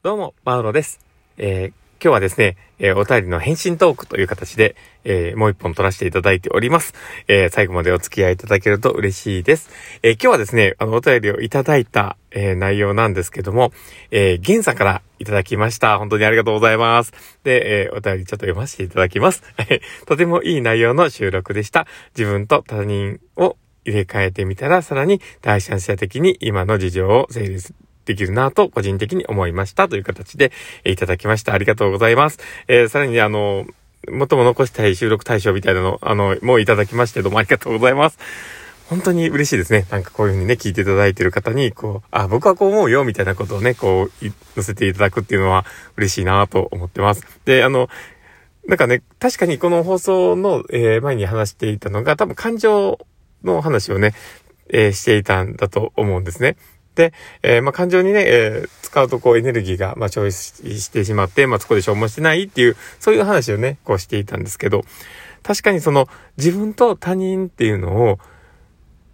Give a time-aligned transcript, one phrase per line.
[0.00, 1.00] どうも、マウロです。
[1.38, 6.94] えー今日はですね、えーお便りの返信トークという形で、えーもう一本撮らせていただいております。
[7.26, 9.70] え最後までお付き合いいただけると嬉しいです。
[10.04, 13.72] え今日はですね、あの、お便りをいただいた、え内容なんですけども、
[14.12, 15.98] えー、ゲンさんからいただきました。
[15.98, 17.12] 本当にありがとうございます。
[17.42, 19.42] で、えお便りちょっと読ませていただきます。
[20.06, 21.88] とてもいい内容の収録でした。
[22.16, 27.60] 自分と他人を入れ替えてみたら、さらに第三者的に今の事情を整理
[28.08, 30.50] できるなと個人的に思いましたという形で、
[30.84, 31.52] えいただきました。
[31.52, 32.38] ありがとうございます。
[32.66, 33.66] えーさらにあの、
[34.06, 38.18] 最も残したい収録対象みたいなの、あの、もういただきましてどうもありがとうございます。
[38.88, 39.86] 本当に嬉しいですね。
[39.90, 44.10] なんかこういうふうにね、聞いていただいている方に、こう、あ、僕はこう思うよ、みたいなことをね、こう、
[44.54, 45.66] 載せていただくっていうのは
[45.98, 47.26] 嬉しいなと思ってます。
[47.44, 47.90] で、あの、
[48.66, 52.98] なんかね、確かにこの放送の、えー前に話していたのが、多分感情
[53.44, 54.14] の話をね、
[54.70, 56.56] えーしていたんだと思うんですね。
[56.98, 64.82] で、えーまあ、感情にね、えー使うとこうエネルギーが、まあ、消費してしまって、まあ、そこで消耗してないっていう、そういう話をね、こうしていたんですけど、
[65.42, 68.18] 確かにその自分と他人っていうのを、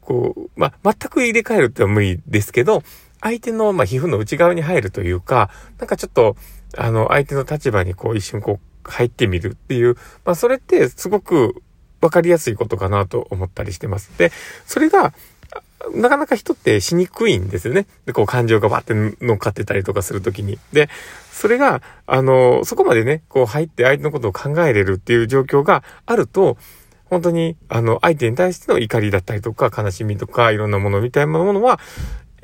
[0.00, 2.82] こう、まあ、全く入れ替えるってのは無理ですけど、
[3.20, 6.36] 相手の、ま、皮膚の内側に入るというか、なんかちょっと、
[6.76, 11.62] あの、相手の立場にこう一瞬こう入ってみるっていう、まあ、それってすごく
[12.00, 14.12] わかりやすいことかなと思ったりしてます。
[14.18, 14.30] で、
[14.66, 15.14] それが、
[15.92, 17.86] なかなか人ってしにくいんですよね。
[18.06, 20.58] で、こう感情がバって乗っかってたりとかするときに。
[20.72, 20.88] で、
[21.32, 26.56] それが、あの、そこまでね、こう入って相手のことを考えれるっていう状況があると、
[27.06, 31.78] 本当に、あの、相手に対しての怒りだったりとか、悲しみとか、いろんなものみたいなものは、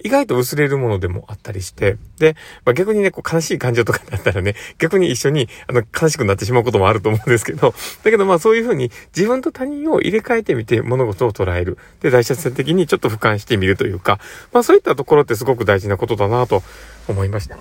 [0.03, 11.79] 意外と薄れるものでもあったりして、で、まあ、逆にね、こう悲しい感情とかだったらね、逆に一緒に、あの、悲しくなってしまうこともあると思うんですけど、 だけどまあそういうふうに自分と他人を入れ替えてみて物事を捉える。
[12.01, 14.19] で、大切的にちょっと俯瞰してみるというか、
[14.53, 16.63] まあそういったところってすごく大事なことだなと
[17.09, 17.59] 思いました。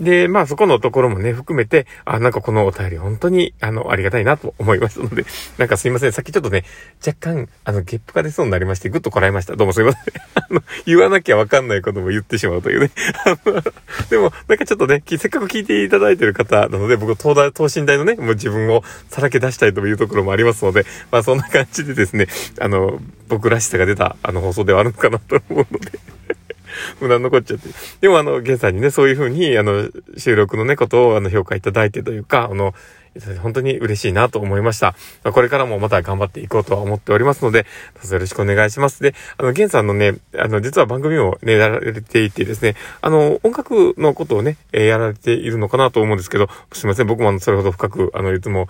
[0.00, 5.24] で、まあそこのところもね、含めて、あ、なんかこのお便り本当に、あの、ありがたいなと思いましたので、
[5.56, 6.12] なんかすいません。
[6.12, 6.64] さっきちょっとね、
[7.06, 9.54] 若干、あの、ゲップが出そうになりまして、ぐっとこらえました。
[9.54, 10.02] どうもすいません。
[10.34, 12.90] あの、言わなきゃわかんないことも言ってしまうというね。
[14.10, 22.26] でも、なんかちょっとね、せっかく聞いていただいてる方なので、僕、東大、東進大のね、もう自分をさらけ出したいというところもありますので、まあそんな感じでですね、
[22.60, 26.13] あの、僕らしさが出た、あの、放送ではあるのかなと思うので。
[27.00, 27.68] 無駄残っちゃって。
[28.00, 32.74] でもあの、ゲンさんにね、そういう風に、あの、収録のね、ことを、あの、評価いただいてというか、あの、
[33.42, 34.94] 本当に嬉しいなと思いました。
[35.32, 37.62] これからもまた頑張っていこうとは思っておりますので、
[37.94, 39.02] どうぞよろしくお願いします。
[39.02, 48.68] で、あの、ゲンさんのね、あの、実は番組をね、やられていてですね、あの、音楽のことをね、やられているのかなと思うんですけど、すいません、僕もあの、それほど深く、あの、いつも、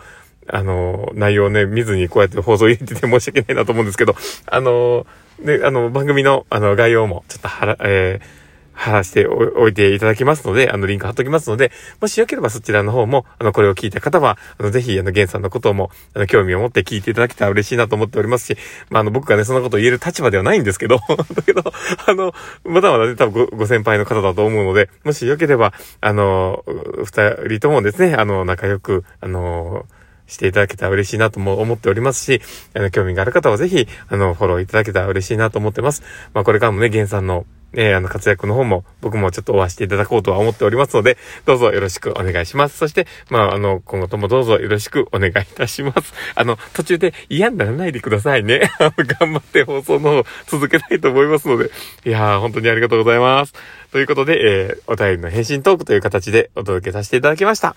[0.49, 4.15] あの、内容ね、見ずにこうやって放送入れてて申し訳ないなと思うんですけど、
[4.47, 5.07] あの、
[5.41, 8.45] ね、あの、番組の、あの、概要も、ちょっとはら、えー
[8.75, 18.57] 貼らせておいていただきますので、あの、リンク貼っときますので、もしよければそちらの方も、あの、これを聞いた方は、あの、ぜひ、あの、ゲンさんのことも、あの、興味を持って聞いていただけたら嬉しいなと思っておりますし、
[18.91, 20.99] まあ、あの、僕がね、そんなことを言える立場ではないんですけど、
[21.35, 21.63] だけど、
[22.07, 22.35] あの、
[22.65, 26.65] まだまだね、多分ご、ご先輩の方だと思うので、もしよければ、あの、
[27.05, 29.87] 二人ともですね、あの、仲良く、あの、
[30.27, 32.41] していただけたら嬉しいなとも思っておりますし、
[32.75, 36.03] あの、興味がある方はぜひ、あの、フォローいただけたら嬉しいなと思ってます。
[36.33, 37.47] まあ、これからもね、ゲンさんの、
[37.77, 42.79] えーあの、活躍の方も、僕もちょっと応援していただこうとは思っておりますので、どうぞよろしくお願いします。
[42.79, 46.15] そして、まあ、あの、今後ともどうぞよろしくお願いいたします。
[46.37, 48.71] あの、途中で嫌にならないでくださいね。
[49.19, 51.71] 頑張って放送の方続けたいと思いますので、
[52.05, 53.55] いやー、本当にありがとうございます。
[53.91, 57.75] ということで、えーお便りの返信トークという形でお届けさせていただきました。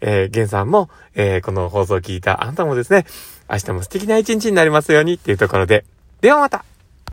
[0.00, 3.06] えー、ゲンさんも、えーこの放送を聞いたあなたもですね、
[3.50, 5.84] 明日も素敵な一日になりますようにっていうところで、
[6.20, 6.64] ではまた。